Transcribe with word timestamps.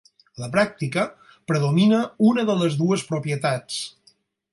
A 0.37 0.41
la 0.43 0.47
pràctica, 0.53 1.03
predomina 1.51 1.99
una 2.31 2.45
de 2.47 2.55
les 2.63 2.79
dues 2.81 3.05
propietats. 3.11 3.79